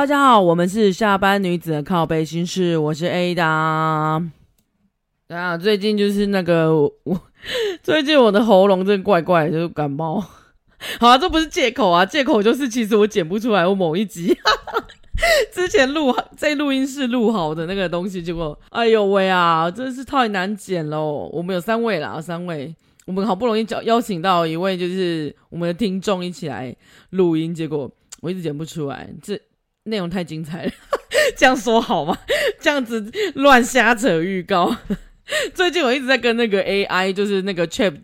[0.00, 4.30] 大家好，我们是下班女子的靠背心事，我是 Ada。
[5.28, 7.20] 等下，最近就是那个我，
[7.84, 10.18] 最近我的喉咙真怪怪，就是感冒。
[10.98, 14.34] 好啊，这不是借口啊，借口就是其实我剪不出来我某一集
[15.52, 21.28] 之前录在录音室录好的那个东西，结果哎呦喂啊，真是太难剪喽。
[21.30, 26.74] 我们有三位啦，三位，我们好不容易叫邀请到一位就是我们的听众一起来
[27.10, 27.90] 录音，结果
[28.22, 29.38] 我一直剪不出来，这。
[29.90, 30.72] 内容太精彩了，
[31.36, 32.16] 这样说好吗？
[32.60, 34.74] 这样子乱瞎扯预告。
[35.54, 37.94] 最近我一直在跟那个 AI，就是那个 Chat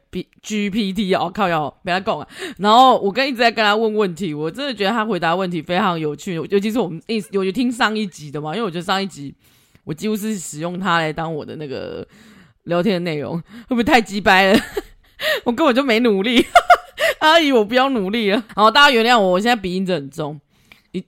[0.44, 2.28] GPT 哦，靠要没他讲啊。
[2.58, 9.34] 然后我跟一直在跟他问问题，我真的觉得他回答问题非常有趣，尤其是我们一有有听上一集的嘛，因为我觉得上一集
[9.82, 12.06] 我几乎是使用它来当我的那个
[12.64, 14.60] 聊天的内容，会不会太鸡掰了？
[15.42, 16.46] 我根本就没努力，
[17.18, 18.44] 阿姨，我不要努力了。
[18.54, 20.40] 好，大家原谅我，我现在鼻音真的很重。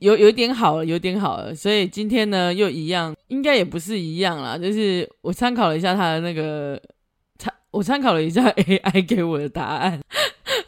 [0.00, 6.80] 有有一点好了，有点好了，所以今天呢又一样，应该也不是一样啦，就是我参考了一下他的那个
[7.38, 10.00] 参，我参考了一下 AI 给我的答案，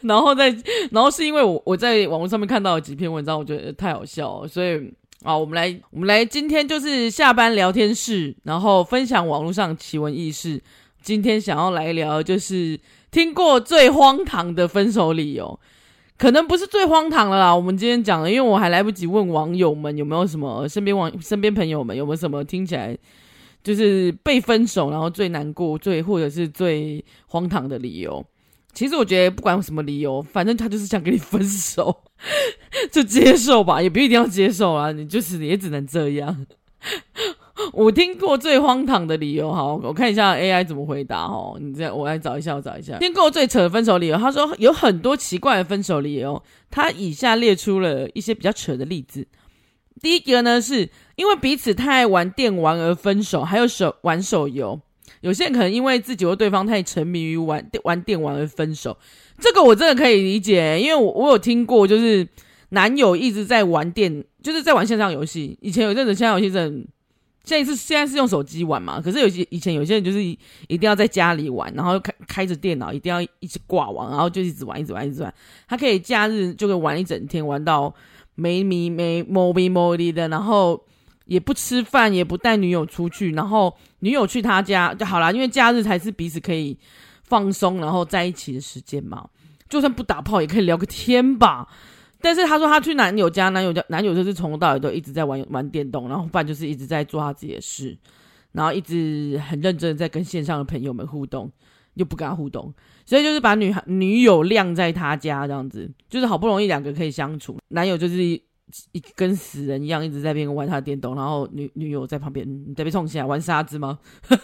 [0.01, 0.49] 然后再，
[0.91, 4.91] 然后是因为我我在网络上面看到了几篇文章，我觉得太好笑了，所以
[5.23, 10.61] 啊，我们来我们来今天就是下班聊天室，然后分享网络上奇闻异事，
[11.01, 12.79] 今天想要来聊就是
[13.11, 15.59] 听过最荒唐的分手理由。
[16.21, 22.95] 可能不是最荒唐的啦，我们今天讲的，因为我还来不及问网友们有没有什么身边网身边朋友们有没有什么听起来
[23.63, 28.23] 就是被分手然后最难过最或者是最荒唐的理由。
[28.71, 32.03] 其实我觉得不管有什么理由，反正他就是想跟你分手，
[32.93, 36.45] 就接受吧，也不一定要接受啊，你就是也只能这样。
[37.73, 41.57] 我听过最荒唐的理由，好，我看一下 AI 怎么回答哦。
[41.59, 42.97] 你这，我来找一下，我找一下。
[42.97, 49.27] 听过最扯的分手理由，他说有很多奇怪的分手理由，他以下列出了一些比较扯的例子。
[50.01, 54.79] 第一个呢，是因为彼此太爱玩电玩而分手，还有手玩手游。
[55.21, 58.97] 有些人可能因为自己或对方太沉迷于玩玩电玩而分手，
[59.39, 62.27] 这个我真的可以理解，因为我我有听过，就是
[62.69, 65.57] 男友一直在玩电，就是在玩线上游戏。
[65.61, 66.87] 以前有阵子线上游戏真的。
[67.43, 69.01] 现在是现在是用手机玩嘛？
[69.01, 70.37] 可是有些以前有些人就是一
[70.67, 75.33] 定要在家里玩，然后开开着电脑，一定要一直挂网，然后就一直玩，一直玩，一直玩。
[75.67, 77.93] 他可以假日就可以玩一整天，玩到
[78.35, 80.81] 没米没摸咪摸哩的，然后
[81.25, 86.77] 也不吃饭，也不带女友出去，然后女友去他家就好啦，因为假日才是彼此可以
[87.23, 89.27] 放松，然后在一起的时间嘛。
[89.67, 91.65] 就算不打炮，也可以聊个天吧。
[92.21, 97.97] 但是他说他去男友家，男友家男友就是从头到尾都一直在玩玩电动，然后不然就是一直在做他自己的事，
[98.51, 101.51] 然后一直很认真的在跟线上的朋友们互动，
[101.95, 102.73] 又不跟他互动，
[103.05, 108.41] 所以就是把女孩女友晾在他家这样子，就是好不容易两个可以相处，男友就是一
[109.15, 113.99] 跟死人一样一直在边玩他的电动，然后女女友在旁边你在被冲起来玩沙子吗？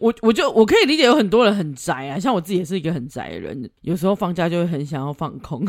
[0.00, 5.64] 我我就我可以理解有很多人很宅啊，像我自己也是一个很宅的人，有时候放假就会很想要放空。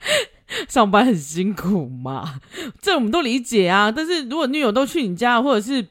[0.68, 2.40] 上班很辛苦嘛，
[2.80, 3.90] 这我们都理解啊。
[3.90, 5.86] 但是如果女友都去你家，或者是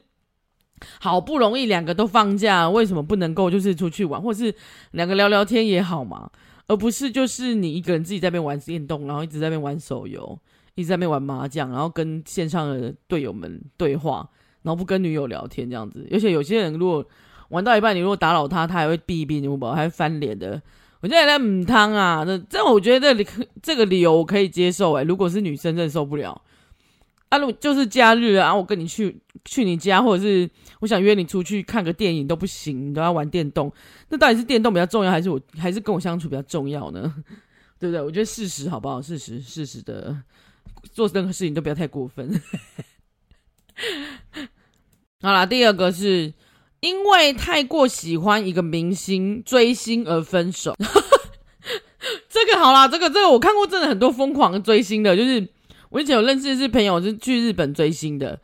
[1.00, 4.54] 好不容易两个都放假，为什么不能够就是出去玩，或者是
[4.92, 6.30] 两个聊聊天也好嘛？
[6.66, 10.38] 而不是就是你一个人自己在边玩电动，然后一直在边玩手游，
[10.74, 14.28] 一直在边玩麻将，然后跟线上的队友们对话，
[14.62, 16.06] 然后不跟女友聊天这样子。
[16.12, 17.04] 而且有些人如果
[17.48, 20.60] 玩到一半，你如果打扰他，他还会避一避，你还会翻脸的。
[21.00, 23.30] 我现在在母汤啊，这这我觉得这
[23.62, 26.42] 这个理由我可以接受哎，如果是女生真的受不了
[27.28, 30.50] 啊，如就是假日啊，我跟你去去你家，或者是
[30.80, 33.72] 我想约你出去看个电影都不行，你都要玩电动，
[34.08, 37.14] 那到底是电动比较重要，还是我还是跟我相处比较重要呢？
[37.78, 38.02] 对不对？
[38.02, 39.00] 我觉得事实好不好？
[39.00, 40.16] 事实事实的
[40.90, 42.28] 做任何事情都不要太过分。
[45.22, 46.34] 好啦，第二个是。
[46.80, 50.76] 因为太过喜欢一个明星追星而分手，
[52.30, 55.44] 这个好啦，这个这个我看过，真的很多疯狂追星的，就是
[55.90, 58.38] 我以前有认识的是朋友是去日本追星的，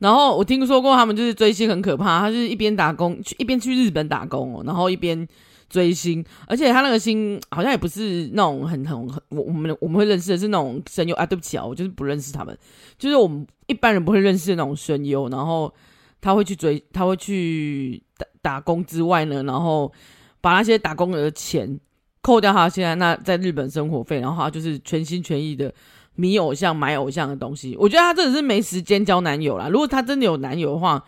[0.00, 5.26] 然后我听说过他们就是追星很可怕，他是一边打工去一边去日本打工哦，然后一边
[5.70, 12.54] 追星，而且他那个星好像也不是那种很很很我我们我们会认识的是那种声优啊，对不起啊，我就是不认识他们，
[12.98, 15.72] 就是我们一般人不会认识的那种声优，然后。
[16.20, 19.92] 他会去追，他会去打打工之外呢，然后
[20.40, 21.78] 把那些打工的钱
[22.20, 25.72] 扣掉，他现在那在日本生活费，然后他就是全心全意的
[26.14, 27.76] 迷偶像、买偶像的东西。
[27.78, 29.68] 我觉得他真的是没时间交男友啦。
[29.68, 31.04] 如果他真的有男友的话，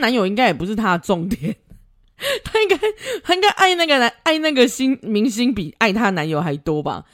[0.00, 1.54] 男友应该也不是他的重点，
[2.42, 2.78] 他应该
[3.22, 7.04] 他应该爱那个男爱那个星明星比爱他男友还多吧？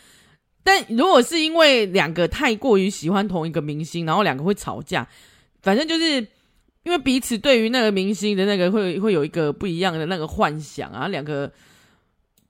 [0.62, 5.08] 但如果是因为两个太过于喜欢同一个明星，然后两个会吵架，
[5.60, 6.24] 反正就是
[6.84, 11.50] 因为彼此对于那个明星的那个会会有一个不一样的那个幻想啊，两个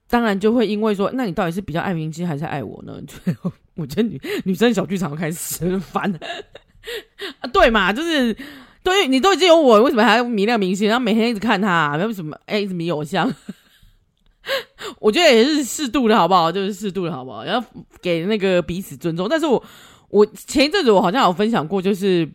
[0.09, 2.99] 当然就会因为说，那你到底是比较爱明星还是爱我呢？
[3.07, 6.11] 最后我觉得女女生小剧场开始很烦
[7.39, 8.35] 啊，对嘛，就是
[8.83, 10.87] 对你都已经有我，为什么还要迷那个明星？
[10.87, 13.33] 然后每天一直看他，为什么哎一直迷偶像？
[14.99, 16.51] 我觉得也是适度的好不好？
[16.51, 17.43] 就是适度的好不好？
[17.45, 17.67] 然后
[18.01, 19.27] 给那个彼此尊重。
[19.29, 19.63] 但是我
[20.09, 22.29] 我前一阵子我好像有分享过，就是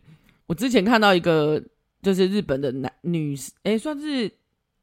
[0.47, 1.63] 我之前看到一个
[2.03, 4.31] 就是日本的男女，哎，算是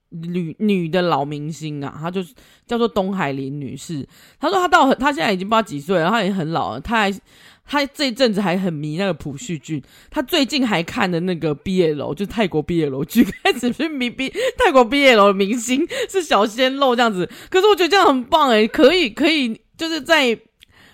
[0.09, 2.33] 女女的老明星啊，她就是
[2.65, 4.07] 叫做东海林女士。
[4.39, 7.21] 她说她到她现在已经不知道几岁了，她也很老了，她还。
[7.67, 9.81] 她这一阵子还很迷那个朴叙俊，
[10.11, 17.27] 她最近还看的那个 BL，就泰国 BL 剧， 开始去迷 B 泰国 BL 的明星是小鲜肉这样子。
[17.49, 20.39] 可是我觉得这样很棒诶，可以可以，就是在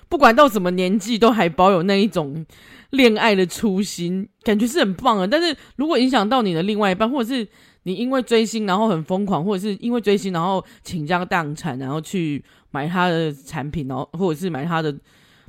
[0.07, 2.45] 不管到什么年纪都还保有那一种
[2.91, 5.27] 恋爱的初心，感觉是很棒的。
[5.27, 7.45] 但是如果影响到你的另外一半，或者是
[7.83, 14.95] 你因为追星然后很疯狂，或者是因为追星然后倾家荡产，然后去买他的产品，然后或者是买他的。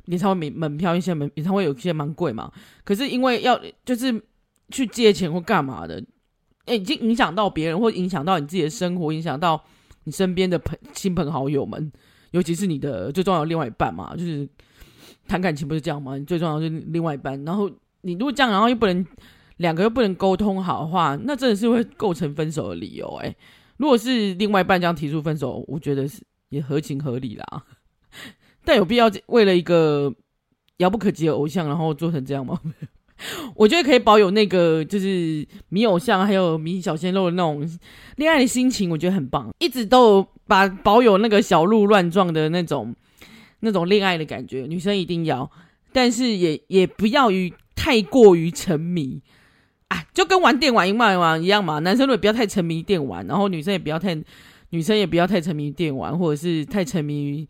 [0.07, 2.51] 演唱会门门票一些门演唱会有一些蛮贵嘛，
[2.83, 4.21] 可是因为要就是
[4.69, 6.03] 去借钱或干嘛的，
[6.65, 9.63] 哎，已经影响到别人，或影响到你自己的生活，影响到
[10.03, 11.89] 你身边的朋亲朋好友们，
[12.31, 14.45] 尤其是你的最重要的另外一半嘛，就是
[15.27, 16.17] 谈感情不是这样吗？
[16.17, 17.69] 你最重要是另外一半，然后
[18.01, 19.05] 你如果这样，然后又不能
[19.57, 23.07] 两个又不能沟通好的话，那真的是会构成分手的理由。
[23.23, 23.35] 哎，
[23.77, 27.63] 如果是另外一半这样提出分手，我觉得是也合情合理啦。
[28.65, 30.13] 但有必要为了一个
[30.77, 32.59] 遥不可及的偶像，然后做成这样吗？
[33.55, 37.65] 我觉得可以保有那个就是迷偶像还有迷小鲜肉的那种
[38.17, 39.49] 恋爱的心情，我觉得很棒。
[39.59, 42.93] 一直都把保有那个小鹿乱撞的那种
[43.63, 45.49] 那种恋爱的感觉，女生一定要，
[45.91, 49.21] 但是也也不要于太过于沉迷
[49.87, 51.79] 啊，就跟玩电玩一样一样嘛。
[51.79, 54.15] 男生如果不要太沉迷电玩，然后女生也不要太
[54.69, 57.47] 女生也不要太沉迷电玩，或者是太沉迷于。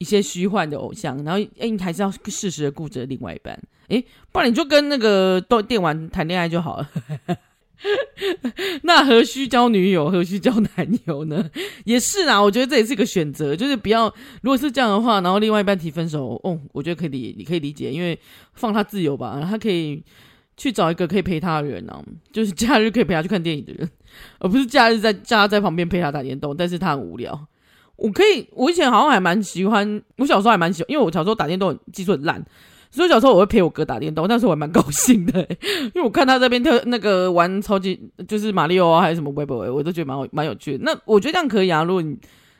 [0.00, 4.00] 一些虚幻的偶像，然后哎，你还是要适时的顾着另外一半，哎，
[4.30, 6.88] 不然你就跟那个都电玩谈恋爱就好了。
[8.98, 11.48] 那何须交女友，何须交男友呢？
[11.86, 14.12] 也是啊，我觉得这也是一个选择，就是不要，
[14.42, 18.18] 如果是这样的话，然后另外一半提分手，哦，我觉得可以理，你可以理解，因为
[18.54, 20.02] 放他自由吧，他可以
[20.56, 22.02] 去找一个可以陪他的人啊，
[22.32, 23.88] 就是假日可以陪他去看电影的人，
[24.40, 27.46] 而不是假日在叫他在旁边陪他打电动，但是他很无聊。
[27.94, 32.44] 我可以，我以前好像还蛮喜欢，我小时候还蛮喜欢，因为我小时候打电动技术很烂，
[32.90, 40.84] 所以小时候我会陪我哥打电动，但是我还蛮高兴的，因为我看他这边跳那个玩超级就是马里奥啊，还是什么微博，我都觉得蛮蛮有趣的。
[40.84, 42.18] 那我觉得这样可以啊，如果你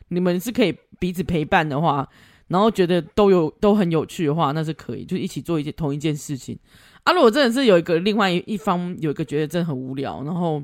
[0.09, 2.09] 你们是可以彼此陪伴的话，
[2.49, 6.59] 然后觉得都有都很有趣的话，那是可以，就一起做一件同一件事情。
[7.05, 10.63] 啊，如果真的是有一个另外一方有一个觉得真的很无聊，然后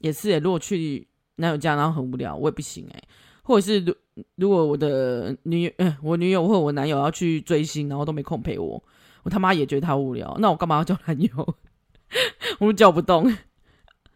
[0.00, 1.06] 也是诶，如果去
[1.36, 3.02] 男友家然后很无聊，我也不行诶。
[3.42, 3.94] 或者是如
[4.36, 8.82] 如果我的女友，呃，我女友或我男友要去追星，然后都没空陪我，
[9.22, 11.54] 我他妈也觉得他无聊，那我干嘛要叫男友？
[12.58, 13.32] 我们叫不动。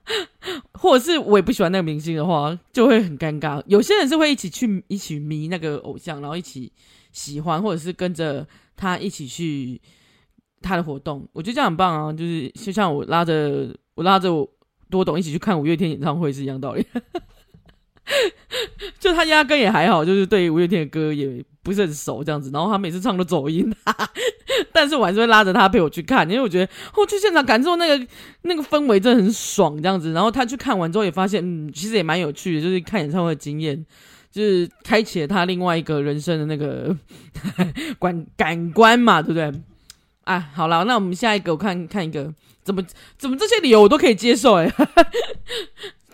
[0.75, 3.61] 或者是我也不喜欢那个明星的话，就会很尴尬。
[3.67, 6.71] 有些人是会一起去一起迷那个偶像，然后一起
[7.11, 8.47] 喜欢，或者是跟着
[8.77, 9.81] 他一起去
[10.63, 11.27] 他的活动。
[11.33, 14.49] 我觉得这样很棒啊，就是就像我拉着我拉着我
[14.89, 16.87] 多懂一起去看五月天演唱会是一样道理。
[19.01, 23.75] 就他压根也还好，就是对五月天的歌也不是很熟这样子，然后他每次唱都走音，
[24.73, 28.07] 但是我还是会拉着他陪我去看，因为我觉得我去现场感受那个
[28.43, 30.13] 那个氛围真的很爽这样子。
[30.13, 33.85] 然后他去看完之后也发现，嗯，其实也蛮有趣的，就是看演唱会的经验，
[34.31, 36.97] 就是开启了他另外一个人生的那个
[37.99, 39.53] 感感官嘛，对不对？
[40.25, 42.33] 啊，好了，那我们下一个我看看一个，
[42.63, 42.83] 怎么
[43.19, 44.73] 怎么这些理由我都可以接受哎。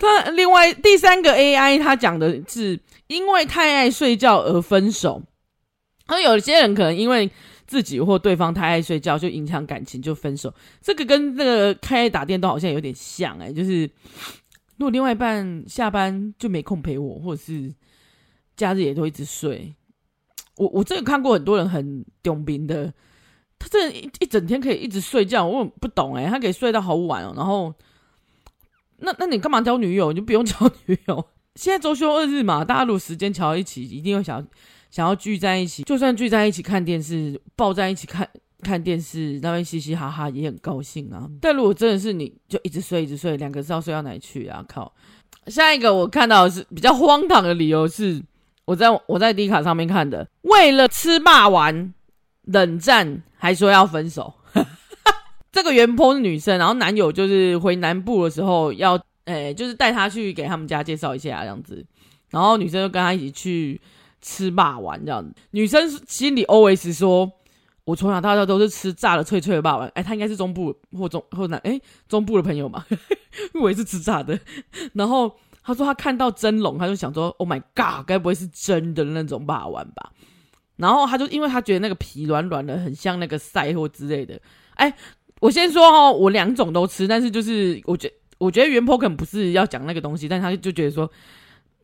[0.02, 5.22] 他另外第三个 AI，他讲的是因为太爱睡觉而分手。
[6.06, 7.30] 而有些人可能因为
[7.66, 10.52] 自己或对方太爱睡觉，就影响感情就分手。
[10.80, 13.82] 这个跟那个开打电动好像有点像哎、就是
[14.76, 17.72] 如果另外一半下班就没空陪我，或者是
[18.56, 19.72] 假日也都一直睡。
[20.56, 22.92] 我我真的看过很多人很顶兵的，
[23.58, 27.72] 他这一一整天可以一直睡觉，我不懂哎、他可以睡到好晚哦，然后。
[29.02, 30.10] 那那你干嘛交女友？
[30.12, 30.56] 你就不用交
[30.86, 31.24] 女友。
[31.54, 34.42] 现在周休二日嘛，大家如果时间乔一起，一定会想
[34.90, 35.82] 想要聚在一起。
[35.82, 38.26] 就算聚在一起看电视，抱在一起看
[38.62, 41.28] 看电视，那边嘻嘻哈哈也很高兴啊。
[41.40, 44.64] 但如果真的是你就一直睡一直睡，两个是要睡到哪里去啊？
[44.66, 44.90] 靠！
[45.48, 48.22] 下一个我看到的是比较荒唐的理由是，
[48.64, 51.92] 我在我在 D 卡上面看的，为了吃霸丸
[52.44, 54.32] 冷战，还说要分手。
[55.52, 61.84] 这个原 po 是女生，然后男友就是回南部的时候要，诶、就是带她去给他们家介绍一下这样子，
[62.30, 63.80] 然后女生就跟他一起去
[64.20, 65.32] 吃霸丸这样子。
[65.52, 67.30] 女生心里 always 说。
[67.84, 72.86] 我从小到大都是吃炸的脆脆的霸王，哎，他应该是中部或中或南，哎，中部的朋友嘛，
[73.60, 74.38] 我也是吃炸的。
[74.92, 80.12] 然后他说他看到真龙，他就想说，Oh my god，该不会是真的那种霸王吧？
[80.76, 84.40] 然后他就因为他觉得那个皮软软的，很像那个赛或之类的。
[84.74, 84.94] 哎，
[85.42, 91.10] 我先说哦，我两种都吃，但是就是我觉我觉得原 po 可能不是要讲那个东西，但他就觉得说。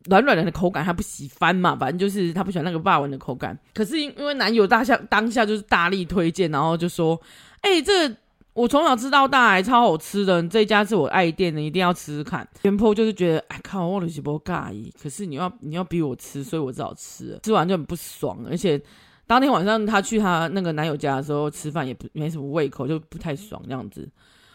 [0.09, 1.77] 软软的口感，他不喜欢嘛？
[1.77, 3.59] 反正就是他不喜欢那个霸王的口感。
[3.75, 7.21] 可是因因为男友大下当下就是大力推荐，然后就说
[7.61, 8.17] ：“哎、欸，这
[8.55, 10.43] 我从小吃到大，还超好吃的。
[10.45, 17.38] 这家是我爱店的，一定要吃吃看。”原 po 就是觉得：“哎靠，我的是不介意。”可是你要你要逼我吃，所以我只好吃。
[17.43, 18.81] 吃完就很不爽，而且
[19.29, 24.09] 当天晚上他去他那个男友家的时候吃饭也不没什么胃口，就不太爽这样子。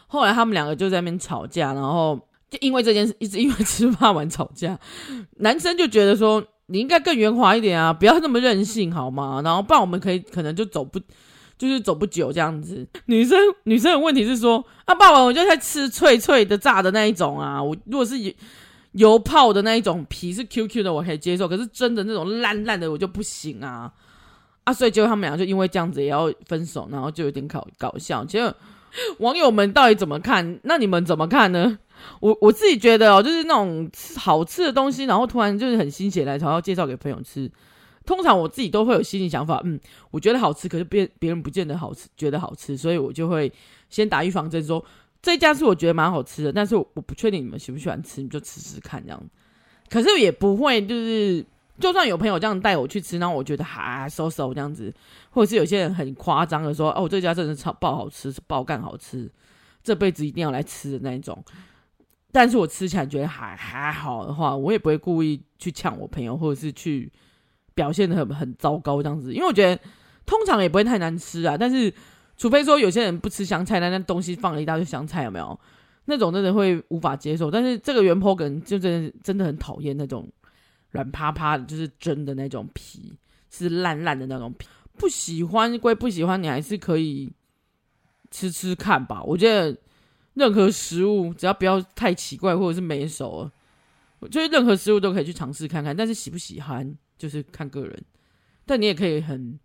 [0.07, 2.19] 后来他们两个就在那边吵架，然后。
[2.49, 4.79] 就因为这件事，一直因为吃霸王吵架，
[5.37, 9.41] 男生就觉得说你应该更圆滑一点啊，不要那么任性好吗？
[9.43, 10.99] 然后不然我们可以可能就走不，
[11.57, 12.87] 就是走不久这样子。
[13.07, 18.31] 女生女生的问题是说啊，霸王我就在吃脆脆的炸的那一种啊，我如果是油
[18.91, 23.91] 油泡的那一种皮是 Q Q 的我可以接受，可是真的那种烂烂的我就不行啊
[24.63, 24.73] 啊！
[24.73, 28.23] 所以结果他们俩就因为这样子也要分手，然后就有点搞搞笑。
[28.23, 28.55] 结果
[29.19, 30.59] 网友们到底怎么看？
[30.63, 31.77] 那你们怎么看呢？
[32.19, 37.49] 我我自己觉得哦，就是那种好吃的东西，然后突然就是很心血来潮要介绍给朋友吃。
[38.05, 39.79] 通常我自己都会有心理想法，嗯，
[40.11, 43.51] 我觉得好吃，可是别别人不见得好吃，觉得好吃，所以我就会
[43.89, 44.83] 先打预防针，说
[45.21, 49.23] 这家是我觉得蛮好吃的，但是我我不确定你们喜不喜欢吃，你就吃吃看这样。
[49.89, 51.45] 可是也不会就是，
[51.79, 54.93] 就算有朋友这样带我去吃，然后我觉得哈收收这样子，
[55.31, 59.31] 或者是有些人很夸张的说，哦，这家真的超爆好吃，爆干好吃，
[59.83, 61.43] 这辈子一定要来吃的那一种。
[62.31, 67.11] 但是我吃起来觉得还还好的话，我也不会故意去呛我朋友，或者是去
[67.75, 69.81] 表现的很很糟糕这样子，因为我觉得
[70.25, 71.57] 通常也不会太难吃啊。
[71.57, 71.93] 但是
[72.37, 75.59] 除非说有些人不吃香菜，那那东西放了一大堆香菜，有没有？
[76.05, 77.49] 那种真的会无法接受。
[77.49, 80.27] 但是这个原坡梗就真的真的很讨厌那种
[80.93, 83.13] 软趴趴的，就是真的那种皮
[83.51, 84.65] 是烂烂的那种皮，
[84.97, 87.31] 不喜欢归不喜欢，你还是可以
[88.31, 89.21] 吃吃看吧。
[89.21, 89.77] 我觉得。
[90.35, 93.51] 任何食物只要不要太奇怪或者是没熟了，
[94.17, 95.95] 我觉得任何食物都可以去尝试看看。
[95.95, 98.03] 但是喜不喜欢就是看个人。
[98.65, 99.59] 但你也可以很，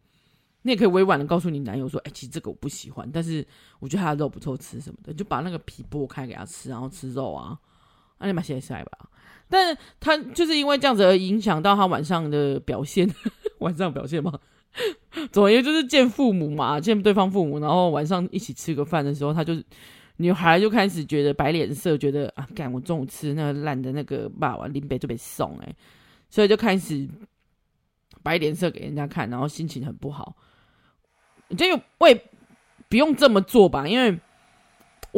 [0.60, 3.42] 你也可以委婉的告诉你男友说：“哎、其实这个我不喜欢，但是
[3.78, 7.58] 我觉得他的肉不错吃什么的，就把那个皮剥开给他吃，然后吃肉啊，
[8.18, 9.08] 那你把写下来吧。”
[9.48, 13.08] 但他就是因为这样子而影响到他晚上的表现，
[13.60, 14.38] 晚上表现吗？
[15.32, 19.54] 总而言之就是见父母嘛，见对方父母，然后晚上一起吃个饭的时候，他就。
[20.20, 25.72] 女孩就开始觉得摆脸色，觉得啊，干我中午吃那个烂的那个霸王林北就被送哎，
[26.28, 27.08] 所以就开始
[28.20, 30.34] 摆脸色给人家看，然后心情很不好。
[31.56, 31.64] 就
[31.98, 32.20] 我也
[32.88, 34.18] 不用这么做吧，因为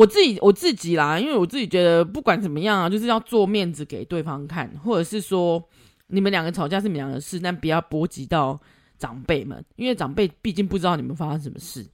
[0.01, 5.63] 我自己我自己啦，因为我自己觉得不管怎么样啊，就是要做面子给对方看，或者是说
[6.07, 8.59] 你们两个吵架是你们两个事，但不要波及到
[8.99, 11.87] 长辈们，因为长辈毕竟不知道你们发生什么事，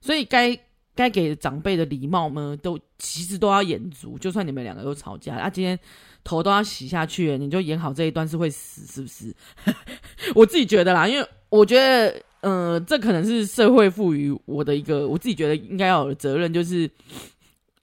[0.00, 0.58] 所以该。
[0.96, 4.16] 该给长辈的礼貌呢，都其实都要演足。
[4.18, 5.78] 就算你们两个都吵架，啊，今天
[6.24, 9.34] 头都要洗下去，你就演好这一段是会死，是不是？
[10.34, 16.90] 我自己觉得啦，因为我觉得，嗯、这可能是社会赋予我的一个，我自己觉得应该要有的责任，就是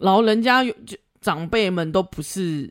[0.04, 2.70] 老人家就长辈们都不是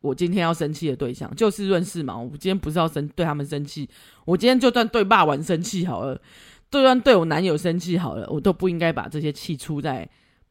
[0.00, 2.16] 我今天要生气的对象，就事论事嘛。
[2.18, 3.88] 我今天不是要生对他们生气，
[4.24, 6.20] 我今天就算对霸王生气好了。
[6.68, 10.06] 就算对我男友生气好了，我都不应该把这些气出在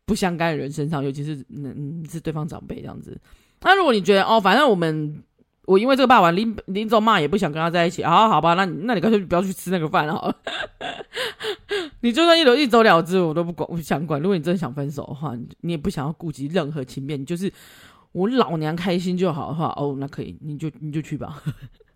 [0.05, 3.15] 不相干的人身上，尤其是嗯是对方长辈这样子。
[3.61, 5.21] 那如果你觉得哦，反正我们
[5.65, 10.35] 我因为这个霸王临临走骂也不想跟他在一起，好好吧，那你那你干脆不要去吃那个饭好了。
[12.05, 14.21] 你就算一走一走了之，我都不管，我不想管。
[14.21, 17.51] 如果你真的想分手的话，你也不想要顾及任何情面，你就是
[18.11, 21.41] 我老娘开心就好的话，哦，那可以，你就你就去吧。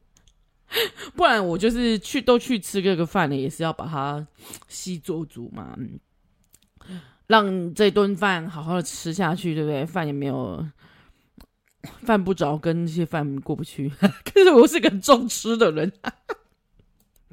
[1.15, 4.25] 不然我就是去都去吃这个饭呢，也是要把它
[4.67, 5.99] 细做足嘛，嗯
[7.27, 9.85] 让这顿饭好好的吃下去，对不对？
[9.85, 10.65] 饭也没有
[12.01, 13.87] 犯不着跟这些饭过不去。
[14.25, 15.93] 可是我是个重吃的人，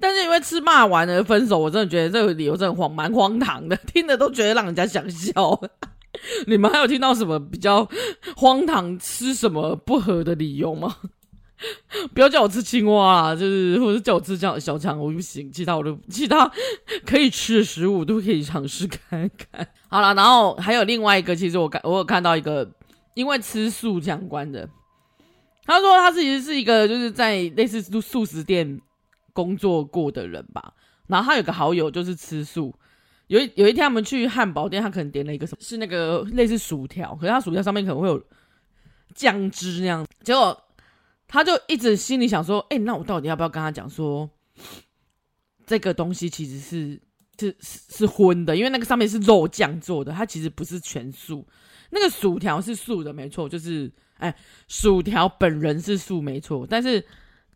[0.00, 5.61] 但是因为吃骂完而分手，我真的觉得这个理由真的荒蛮荒唐的，听着都觉得让人家想笑。
[6.47, 7.88] 你们还有听到什么比较
[8.37, 10.97] 荒唐吃什么不合的理由吗？
[12.12, 15.50] 不要叫我吃青蛙啊，就是或者叫我吃这样的小强，我不行。
[15.50, 16.50] 其他我都其他
[17.07, 19.67] 可以吃的食物都可以尝试看看。
[19.88, 22.71] 好了，然后还有另外一个，其实我看我有看到一个，
[23.15, 24.69] 因为吃素相关的，
[25.65, 28.79] 他说他自己是一个就是在类似素食店
[29.37, 30.73] 工作过的人吧。
[31.07, 32.75] 然后他有个好友就是吃素，
[33.26, 38.21] 有一有一天他们去汉堡店，他可能点了一个什么，是那个类似薯条，可是他薯条上面可能会有
[39.14, 40.62] 酱汁那样，结果。
[41.28, 44.31] 他就一直心里想说：“哎、那我到底要不要跟他讲说，
[45.66, 47.00] 这个东西其实是
[47.37, 51.45] 是是荤的，因为那个上面是肉酱做的，它其实不是全素。
[51.90, 54.33] 那个薯条是素的，没错，就是哎、
[54.69, 56.64] 薯条本人是素，没错。
[56.64, 57.05] 但是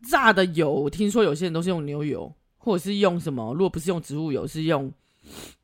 [0.03, 4.91] 炸的油，我听说有些人都是用牛油，或者是用什么，如果不是用植物油，是用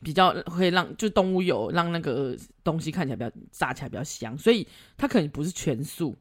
[0.02, 4.68] 比较会让就动物油，让那个东西看起来比较炸起来比较香，所以
[4.98, 6.16] 它可能不是全素。”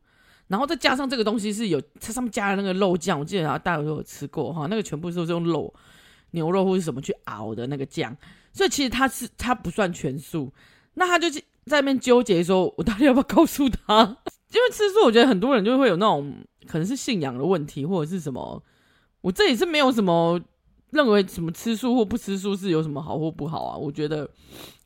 [0.49, 5.75] 然后再加上这个东西是有，它上面加了那个肉酱，我记得大家都有吃过哈，那个全部都是用肉、
[6.31, 8.17] 牛肉或者什么去熬的那个酱，
[8.53, 10.53] 所以其实它是它不算全素。
[10.95, 11.43] 那他就在
[11.81, 14.17] 那边纠结说，我到底要不要告诉他？
[14.53, 16.35] 因为吃素，我觉得很多人就会有那种
[16.67, 18.63] 可能是信仰的问题，或者是什么。
[19.21, 20.41] 我这里是没有什么
[20.91, 23.77] 认为什么吃素或不吃素是有什么好或不好啊。
[23.77, 24.29] 我觉得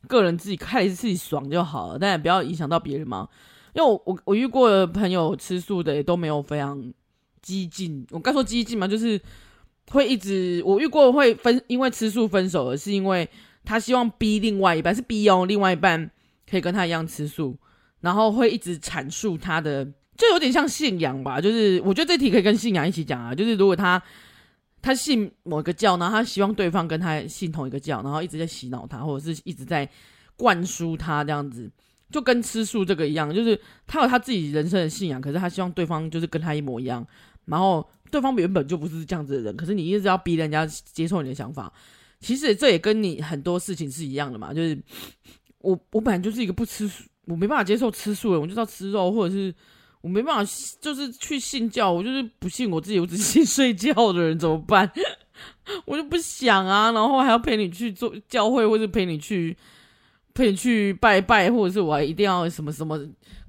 [0.07, 3.27] 个人自己开自己爽就好了，但也不要影响到别人嘛。
[3.73, 6.91] 因为我我我遇过的朋友吃素的也都没有非常
[7.41, 9.21] 激进，我该说激进嘛，就是
[9.91, 13.29] 会一直我遇过会分，因为吃素分手的是因为
[13.63, 16.09] 他希望逼另外一半是逼哦，另外一半
[16.49, 17.55] 可以跟他一样吃素，
[18.01, 19.85] 然后会一直阐述他的，
[20.17, 24.01] 就有点像信仰吧，就是我觉得这题可以跟信仰一起讲啊，就是如果他
[24.81, 29.89] 他信某个教，然后他希望对方跟他信同一个教，然后一直在洗脑他，或者是一直在
[30.35, 31.71] 灌输他这样子。
[32.11, 37.07] 就跟吃素这个一样，就是他有他自己人生的信仰，可是他希望对方就是跟他一模一样。
[37.45, 41.71] 然后对方原本就不是这样子的人，可是你一直要逼人家接受你的想法。
[42.19, 44.53] 其实这也跟你很多事情是一样的嘛。
[44.53, 44.77] 就是
[45.59, 49.53] 我我本来就是一个不吃素，我没办法接受吃素的，我就要吃肉，或者是
[50.01, 54.91] 我没办法就是去信教，我就是不信我自己，我只信睡觉的人怎么办？
[55.85, 59.57] 我就不想啊，然后还要陪你去做教会，或者陪你去。
[60.33, 62.97] 陪你去拜拜，或者是我还一定要什么什么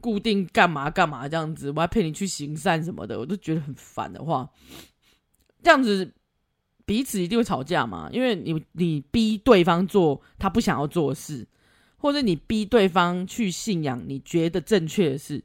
[0.01, 4.51] 固定干嘛干嘛这样子，我还陪你去行善什么的，我都觉得很烦的话，
[5.63, 6.13] 这样子
[6.85, 8.11] 彼此一定会吵架嘛。
[8.13, 11.47] 因为你你逼对方做他不想要做的事，
[12.03, 15.41] 或者你逼对方去信仰你觉得正确的事，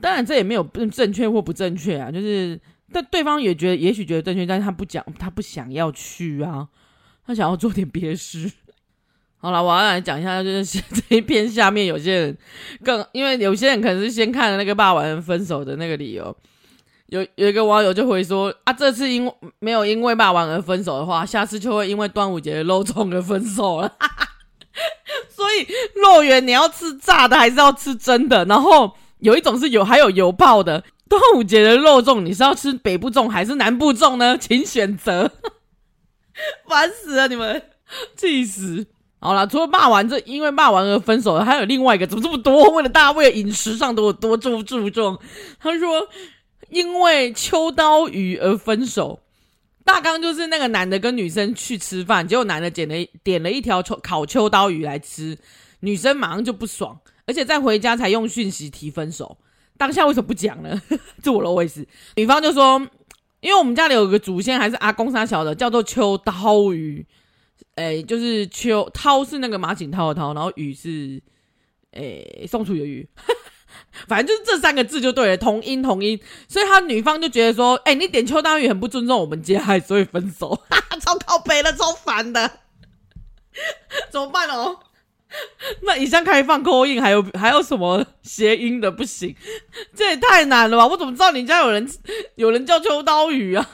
[0.00, 2.58] 当然这也没有正确或不正确啊，就是
[2.92, 6.68] 但对方也觉得也许觉得正确，但是他不讲，他不想要去啊，
[7.26, 8.48] 他想要做点别的事。
[9.38, 12.38] 好了，我要来讲一下，就是 这一篇下面有些人
[12.84, 16.36] 更，因为有些人可能是先看了那个霸王分手的那个理由，
[17.06, 19.28] 有有一个网友就会说啊，这次因
[19.58, 23.92] 没有因为霸王而分手的话，下次就会因为端午节的肉粽而分手了。
[25.28, 28.44] 所以肉圆你要吃炸的还是要吃真的？
[28.46, 30.82] 然后有一种是有还有油泡的。
[31.08, 34.36] 端午节的肉粽你是要吃北部粽还是南部粽呢？
[34.40, 35.30] 请选择。
[36.66, 37.62] 烦死了你们，
[38.16, 38.86] 气死！
[39.20, 42.70] 好了，除了骂完这因为骂完而分手的，还有另外一个，怎么这么多？
[42.70, 45.18] 为了大家为了饮食上都有多注注重。
[45.60, 46.08] 他说，
[46.70, 49.20] 因为秋刀鱼而分手。
[49.84, 55.36] 大纲就是那个男的跟女生去吃饭，结果男的点了点了一条秋烤秋刀鱼来吃，
[55.80, 59.38] 女生马上就不爽，而且再回家才用讯息提分手。
[59.76, 60.80] 当下为什么不讲呢？
[61.22, 61.86] 这我的位置。
[62.16, 62.78] 女方就说，
[63.40, 67.04] 因为我们家里有个祖先还是阿公杀小的，叫做秋刀鱼。
[67.74, 71.20] 哎、就是秋涛是那个马景涛的涛，然后雨是
[71.92, 73.08] 哎、欸、宋楚瑜的瑜，
[74.08, 82.50] 反正就是这三个字就对了，同音同音，所以他女方就觉得说，哎、欸，你点秋刀鱼很不尊重我们家，所以分手，哈哈，超靠北了，超烦的，
[84.10, 84.78] 怎么办哦？
[85.82, 89.34] 那以上开放 call in，还有还有什么谐音的不行？
[89.96, 90.86] 这也太难了吧？
[90.86, 91.88] 我怎么知道你家有人
[92.34, 93.70] 有人叫秋刀鱼啊？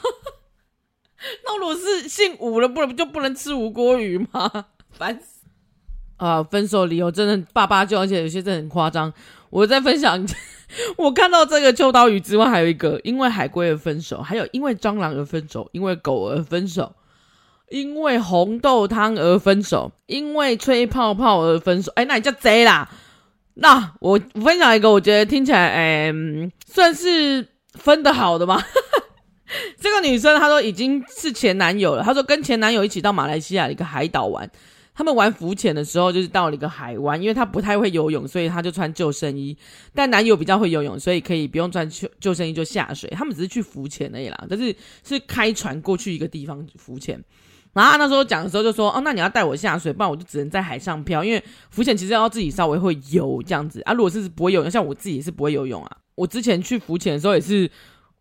[1.45, 4.67] 那如果是姓吴的，不能就不能吃吴郭鱼吗？
[4.93, 5.49] 烦死！
[6.17, 9.13] 啊，分手理由真的爸爸就，而且有些真的很夸张。
[9.51, 10.27] 我在分享，
[10.97, 16.95] 我看到这个秋刀鱼之外，还有一个因为海龟而分手，还有因为蟑螂而分手，因为狗而分手，
[17.71, 21.93] 因为红豆汤而分手，因为吹泡泡而分手。
[21.95, 22.91] 哎，那你叫贼啦！
[23.55, 26.13] 那我分享一个，我觉得听起来，哎，
[26.67, 28.63] 算是分得好的吗？
[29.81, 32.03] 这个女生她说已经是前男友了。
[32.03, 34.49] 她说跟前男友一起到马来西亚一个海岛玩，
[34.99, 39.57] 他们玩浮潜的时候，就是到了一个海湾，因为他不太会游泳，所以他就穿救生衣。
[39.95, 43.09] 但男友比较会游泳，所以可以不用穿救救生衣就下水。
[43.11, 47.23] 他们只是去浮潜而已啦，但是是开船过去一个地方浮潜。
[47.73, 51.23] 然后他那时候讲的时候就说：“哦，那你要带我下水，不然我就只能在海上漂。
[51.23, 53.93] 因为浮潜其实要自己稍微会游这样子啊。
[53.93, 55.97] 如果是不会游泳，像我自己也是不会游泳啊。
[56.17, 57.71] 我之前去浮潜的时候也是。”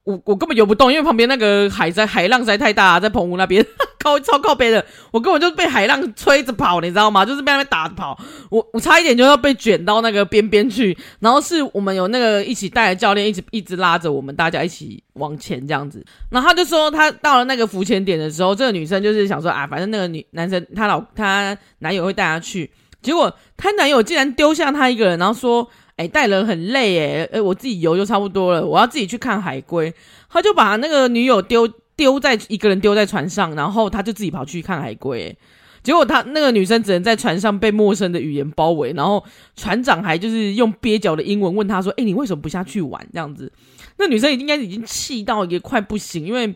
[0.08, 3.66] 我我根本游不动，因为旁边那个海在海浪实在太大，在澎湖那边
[4.00, 7.26] 靠超靠边的，我根本就被海浪吹着跑，你知道吗？
[7.26, 8.18] 就是被那边打跑，
[8.50, 10.98] 我我差一点就要被卷到那个边边去。
[11.20, 16.02] 然后是我们有那个一起带的教练，一直一直拉着我们大家一起往前这样子。
[16.32, 25.70] 然后他就说，他到了那个浮潜点的时候，这个女生就是想说啊，反正那个女男生他老他男友会带她去，结果他男友竟然丢下他一个人，然后说。
[25.98, 29.94] 哎，带人很累哎，哎，我自己游就差不多了，我要自己去看海龟。
[30.30, 35.36] 他就把那个女友丢丢在一个人丢在船上，然后他就自己跑去看海龟。
[35.84, 39.24] 结果他那个女生只能在船上被陌生的语言包围，然后
[39.56, 43.52] 船长还就是用蹩脚的英文问他说：“哎，你为什么不下去玩？”这样子，
[43.98, 46.54] 那女生应该已经气到也快不行，因为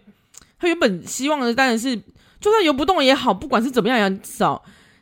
[0.60, 1.96] 她原本希望的当然是
[2.40, 4.62] 就算游不动也好，不管是怎么样也少。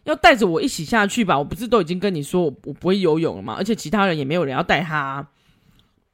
[0.09, 1.37] 要带着我一起下去吧？
[1.37, 3.55] 我不是都已经跟你说我我不会游泳了吗？
[3.57, 5.27] 而且其他人也没有人要带他。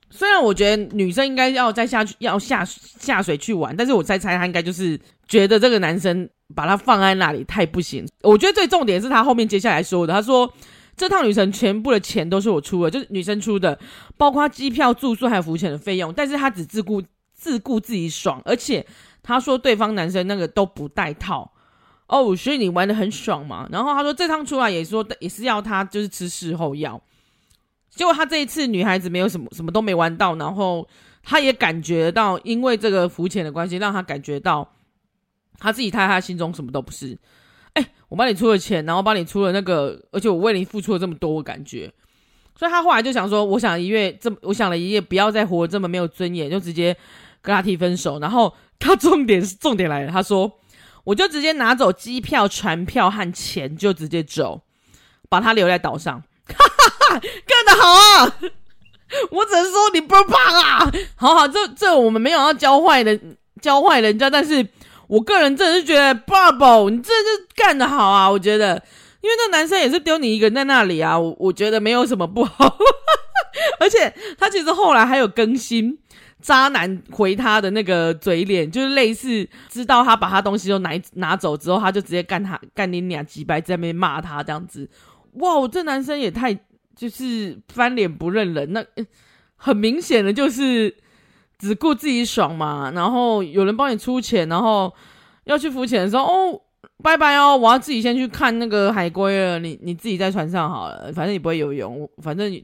[0.10, 8.08] 虽然我觉得女生应该要再下去，要下下水去玩，但是我猜猜他应该就是觉得这个男生把他放在那里太不行。
[8.21, 10.49] 我觉得最重点是他后面接下来说的，他说
[10.95, 13.77] 这趟旅程全部的钱都是我出的，就是女生出的，
[14.15, 17.01] 包括机票、住宿还有浮潜的费用，但是他只自顾
[17.34, 18.86] 自顾自己爽，而且
[19.21, 21.51] 他说对方男生那个都不带套。
[22.07, 23.67] 哦，所以你玩的很爽嘛？
[23.71, 27.01] 然后他说这趟出来也说也是要他就是吃事后药，
[27.89, 30.87] 结果他这一次女孩子没有什么什么都没玩到，然后
[31.23, 34.71] 他也感觉到因为这个浮潜的关系，让他感觉到
[35.57, 37.17] 他自己在他心中什么都不是。
[37.73, 41.91] 哎，我帮你出了钱，然后帮你出了那个，而且我为你付出了这么多，我感觉，
[42.55, 46.95] 所以他后来就想说，我想一夜这么，我想了一夜，不要再活这么没有尊严，就直接
[47.41, 48.19] 跟他提分手。
[48.19, 50.59] 然后他重点是重点来了，他说。
[51.05, 54.61] 我就直接拿走机票、船票和钱，就直接走，
[55.29, 56.21] 把他留在岛上。
[56.47, 58.35] 哈哈哈，干得好啊！
[59.31, 60.91] 我只能说你不棒啊！
[61.15, 64.67] 好好，这这我们没有要教坏人，教坏人家，但是
[65.07, 68.29] 我个人真的是觉得 bubble，你这是干得好啊！
[68.29, 68.83] 我觉得，
[69.21, 72.77] 因为那男生也是丢你一个人在那里啊，我我觉得没有什么不好，
[73.79, 75.99] 而且他其实后来还有更新。
[76.45, 84.88] 渣男回他的那个嘴脸，就是类似知道他把他东西都拿拿走之后，他就直接干他干你俩几百，在那边骂他这样子。
[85.39, 86.53] 哇，这男生也太
[86.95, 88.86] 就是翻脸不认人，那
[89.55, 90.95] 很明显的就是
[91.58, 92.91] 只顾自己爽嘛。
[92.93, 94.93] 然后有人帮你出钱，然后
[95.45, 96.62] 要去浮潜的时候，哦，
[97.01, 99.58] 拜拜哦，我要自己先去看那个海龟了。
[99.58, 102.63] 你你自己在船上好了，反正你不会游泳，反正你。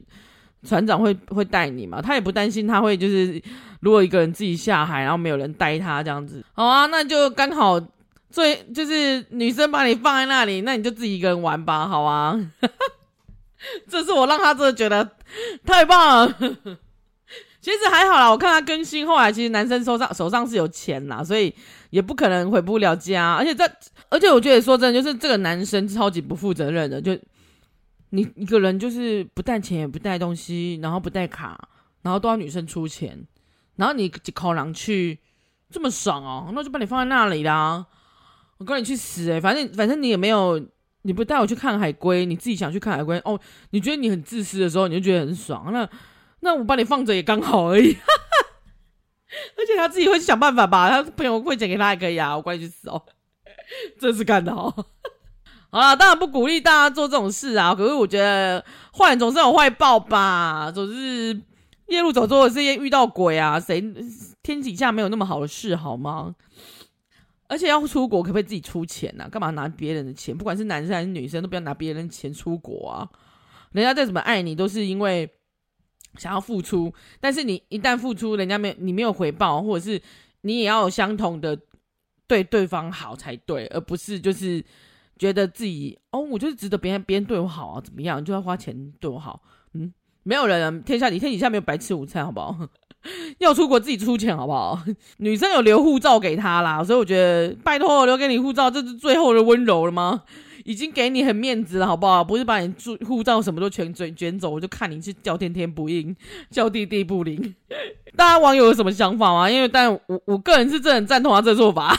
[0.64, 2.00] 船长会会带你嘛？
[2.02, 3.42] 他也不担心他会就是，
[3.80, 7.82] 如果一个人自己下海，然后没有人带他这样子，好啊，那就刚好
[8.30, 12.40] 最就是女生把你放在那里，那你就自己一个人玩吧，好啊。
[13.90, 15.08] 这是我让他真的觉得
[15.66, 16.36] 太棒了。
[17.60, 21.54] 其实还好啦，我看他更新后来，其实男生手上手上是有钱啦，所以
[21.90, 23.34] 也不可能回不了家。
[23.34, 23.64] 而且这，
[24.10, 27.18] 而且我觉得说真的，就是这个男生超级不负责任的，就。
[28.12, 31.68] 你一个人就是不带钱也不带东西，然后不带卡，
[32.02, 33.26] 然后都要女生出钱，
[33.78, 35.20] 然后你考狼去
[35.70, 37.86] 这么爽哦，那就把你放在那里啦。
[38.58, 40.64] 我跟你去死诶、反正反正你也没有，
[41.02, 43.40] 你不带我去看海龟，你自己想去看海龟哦。
[43.72, 45.72] 你觉得你很自私的时候，你就觉得很爽。
[45.74, 45.90] 那
[46.42, 47.96] 那我把你放着也刚好而已，
[49.58, 52.36] 而且他自己会想办法吧，他朋友会捡给他也可以啊。
[52.36, 53.02] 我管你去死哦，
[53.98, 54.86] 这是干的好。
[55.74, 57.74] 好啦，当然不鼓励大家做这种事啊。
[57.74, 61.42] 可是我觉得坏人总是有坏报吧，总是
[61.88, 63.58] 夜路走多的是遇到鬼啊。
[63.58, 63.82] 谁
[64.44, 66.36] 天底下没有那么好的事好吗？
[67.48, 69.30] 而且要出国，可不可以自己出钱啊？
[69.30, 70.38] 干嘛拿别人的钱？
[70.38, 73.08] 不管是男生还是女生，都不要拿别人的钱出国啊。
[73.72, 75.30] 人家再怎么爱你，都是因为
[76.18, 76.94] 想要付出。
[77.22, 80.02] 但是你一旦付出，人家没你没有回报，或者是
[80.42, 81.58] 你也要有相同的
[82.28, 84.62] 对对方好才对，而不是就是。
[85.22, 89.40] 觉得自己哦，我就是值得别人别人对我好啊，怎么样就要花钱对我好？
[89.76, 92.58] 嗯，没有人天下，你天底下没有白吃午餐，好不好？
[93.38, 94.82] 要出国自己出钱，好不好？
[95.18, 100.24] 女生有留护照给他啦，所以我觉得拜托我留给你护照，这是最后的温柔了吗？
[100.66, 102.24] 已经给你很面子了，好不好？
[102.24, 106.16] 不是把你住护照什么都全卷卷走，我就看你是叫天天不应，
[106.50, 107.54] 叫地地不灵。
[108.16, 109.48] 大家网友有什么想法吗？
[109.48, 111.96] 因为但我我个人是真的很赞同他这做法。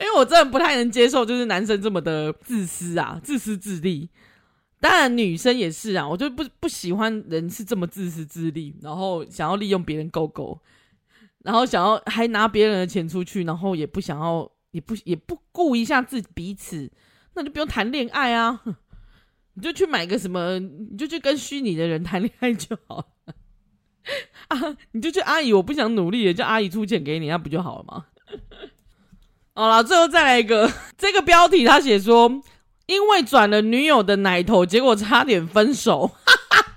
[0.00, 4.08] 因为我真的不太能接受，就是男生这么的自私啊，自私自利。
[4.80, 10.58] 当然女生也是啊，我就不不喜欢人是这么自私自利，然后想要利用别人勾勾，
[11.44, 16.90] 然后想要还拿别人的钱出去，然后也不想要，也不也不顾一下自彼此，
[17.34, 18.60] 那就不用谈恋爱啊，
[19.54, 23.34] 你就去买个什么，你就去跟虚拟的人谈恋爱就好了
[24.48, 28.06] 啊，你就去阿姨，我不想努力了，叫阿姨出钱给你，那不就好了吗？
[29.54, 30.72] 好了，最后再来一个。
[30.96, 32.40] 这个标题他写说，
[32.86, 36.10] 因为转了女友的奶头，结果差点分手。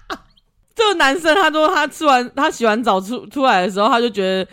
[0.75, 4.45] 这个男生他说，他吃完他洗完澡出出来的时候，他就觉得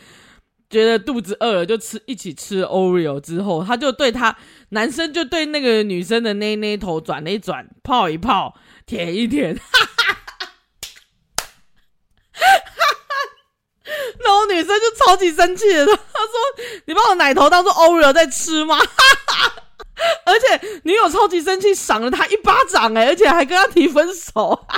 [0.71, 4.37] 觉得肚子饿了，就吃一起吃 Oreo 之后，他就对他
[4.69, 8.55] 男生就对那个女生的内内头转了一转，泡一泡，
[8.87, 9.59] 舔一舔。
[14.25, 16.33] 然后女女生就超级生气的， 她说
[16.87, 18.87] ：“你把我奶头当做 Oreo 在吃吗？”哈
[19.27, 19.53] 哈
[20.25, 24.67] 而且女友超级生气，赏了他一巴掌，哎，而且还跟他提分手。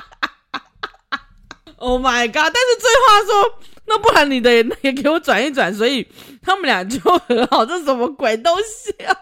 [1.77, 2.35] Oh my god！
[2.35, 6.09] 但是最后他说：“那不然你的也，也给我转一转。”所以
[6.43, 7.67] 他们俩就和好。
[7.67, 9.15] 这什么鬼东西啊？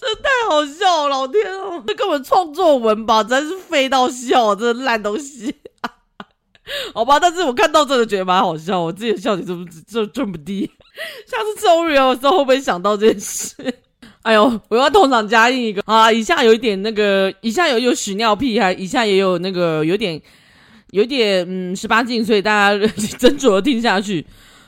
[0.00, 1.82] 这太好笑了，老天哦！
[1.86, 5.54] 这根本创作文吧，真是废到笑，这烂东西。
[6.92, 10.68] 好吧，但是我看到真的觉得蛮好笑，我自己的笑点这么这这么低。
[11.26, 13.54] 下次吃 Oreo 的时候会不会想到这件事？
[14.22, 16.10] 哎呦，我要同场加映一个啊！
[16.10, 20.20] 以下有一点那个，以下有有屎尿屁，还以下也有那个有点
[20.90, 24.26] 有点嗯十八禁，所以大家斟酌的听下去。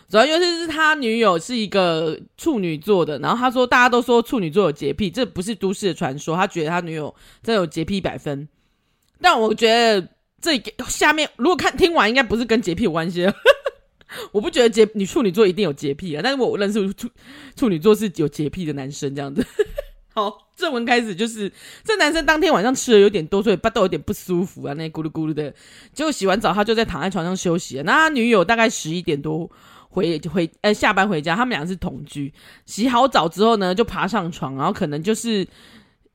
[0.09, 8.49] 主要尤其是他女友是一个处女座的，然后他说大家都说处女座有洁癖，这不是都市的传说，他觉得他女友真有洁癖百分，
[9.21, 10.09] 但我觉得。
[10.41, 13.27] 这下面如果看听完，应该不是跟洁癖有关系。
[14.33, 17.09] 我不觉得洁女处女座一定有洁癖啊，但是我认识处
[17.55, 19.45] 处女座是有洁癖的男生这样子。
[20.15, 21.53] 好，正文开始就是
[21.85, 25.53] 这男生当天晚上吃的有点多，所以巴豆有点不舒服啊，那咕噜咕噜的。
[25.93, 27.83] 结果洗完澡，他就在躺在床上休息。
[27.85, 29.51] 那他女友大概十一点多
[29.91, 32.33] 回回呃下班回家，他们俩是同居。
[32.65, 35.47] 洗好澡之后呢，就爬上床，然后可能就是。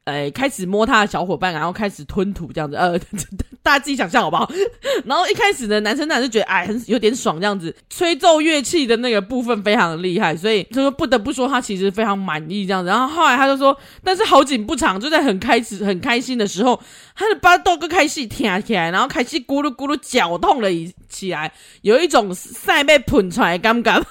[0.06, 3.00] 哎，开始摸他的小伙伴，然后开始吞吐这样子，呃，
[3.63, 4.52] 大家自己想象好不好？
[5.06, 12.89] 然后一开始呢，男生当然就觉得哎，很有点爽这样子，吹奏乐器的那个部分非常厉害，所以就说不得不说他其实非常满意这样子。
[12.89, 16.78] 然后后来他就说，但是好景不长，就在很开始很开心的时候，
[17.16, 24.06] 他的巴豆哥开始挺起来，然后开始咕噜咕噜绞痛了一起来，有一种塞被喷出来的感。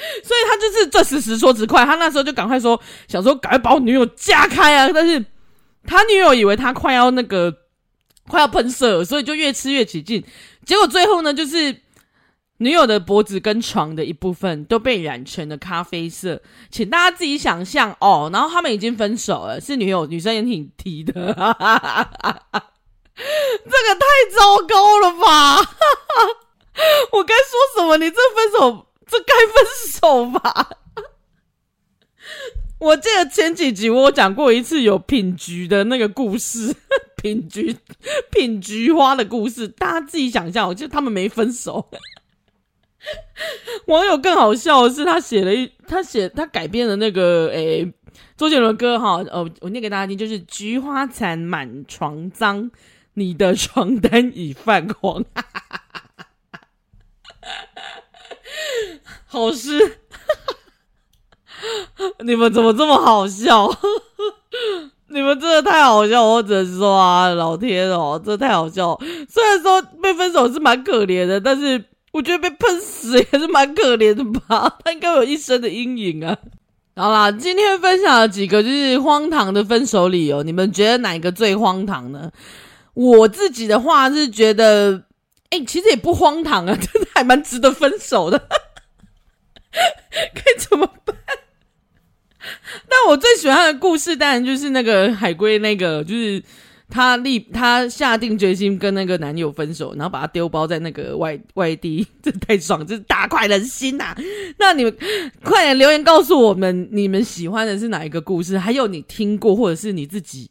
[0.24, 4.90] 所以他就是这时时说时快，他那时候就赶快说，想说赶快把我女友架开啊！
[4.94, 5.22] 但是
[5.86, 7.54] 他女友以为他快要那个
[8.28, 10.24] 快要喷射，所以就越吃越起劲。
[10.64, 11.76] 结果最后呢，就是
[12.58, 18.30] 女友的脖子跟床的一部分都被染成了咖啡色，请大家自己想象哦。
[18.32, 21.36] 然后他们已经分手了，是女友女生也挺提的， 这个
[23.94, 25.56] 太糟糕了吧！
[27.12, 27.98] 我该说什么？
[27.98, 28.86] 你这分手。
[29.10, 29.64] 这该分
[30.00, 30.70] 手吧？
[32.78, 36.74] 我记得前几集我讲过一次有品菊的那个故事，
[37.20, 37.76] 品菊
[38.30, 40.68] 品菊花的故事，大家自己想象。
[40.68, 41.90] 我记得他们没分手。
[43.86, 47.92] 网友更好笑的是，他写了一，他写他改编的那个诶，
[48.36, 52.70] 周杰伦歌哈，哦，我念给大家听，就是菊花残满床脏，
[53.14, 55.24] 你的床单已泛黄。
[59.30, 60.00] 好事，
[62.26, 63.70] 你们怎么这么好笑？
[65.06, 68.98] 你们真的太好笑，我只能说啊，老天哦，这太好笑。
[69.28, 74.78] 虽然说被分手是蛮可怜的，但是我觉得被喷死也是蛮可怜的吧？
[74.84, 76.36] 他应该有一生的阴影啊。
[76.96, 82.30] 好啦，今天分享了几个就是荒唐的分手理由，你们觉得哪个最荒唐呢？
[82.94, 85.04] 我自己的话是觉得，
[85.50, 88.42] 哎、其实也不荒唐啊，真的还蛮值得分手的。
[90.34, 91.16] 该怎么办？
[92.88, 96.42] 但我最喜欢的故事，当然就是那个海龟，那个就是
[96.88, 104.16] 他立他下定决心跟那个男友分手，然后把他丢包在那个外外地，这太爽，这大快人心呐、啊！
[104.58, 104.96] 那你们
[105.44, 108.58] 快点留言告诉我们，你们喜欢的是哪一个故事？
[108.58, 110.50] 还有你听过或者是你自己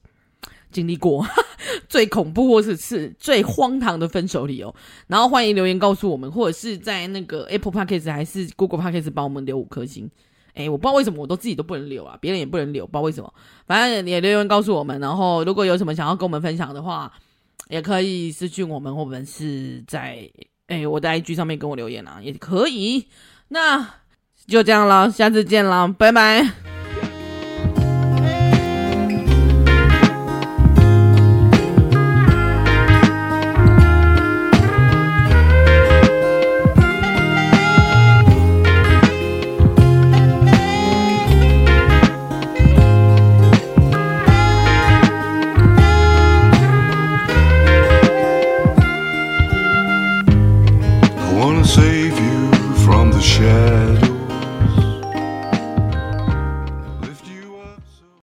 [0.71, 1.25] 经历过
[1.89, 4.73] 最恐怖或是是最荒唐的分手理由，
[5.07, 10.09] 然后欢迎留言告诉我们，或者是在那个 Apple Podcast 还是 Google Podcast 帮我们留五颗星。
[10.53, 13.33] 诶，我不知道为什么我都自己都不能留啊，别人也不能留，不知道为什么。
[13.65, 17.11] 反正也留言告诉我们，然后如果有什么想要跟我们分享的话，
[17.69, 20.29] 也可以私讯我们，或者是在
[20.67, 23.07] 诶我的 IG 上面跟我留言啊，也可以。
[23.47, 23.87] 那
[24.47, 26.78] 就这样了，下次见了，拜拜。